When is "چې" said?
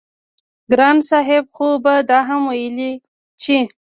3.41-3.57